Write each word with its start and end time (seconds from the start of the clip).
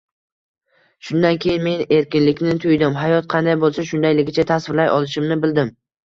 Shundan 1.07 1.35
keyin 1.41 1.65
men 1.65 1.83
erkinlikni 1.97 2.55
tuydim, 2.63 2.95
hayot 3.01 3.27
qanday 3.33 3.57
bo‘lsa, 3.65 3.85
shundayligicha 3.91 4.47
tasvirlay 4.53 4.89
olishimni 4.95 5.39
bildim 5.45 5.71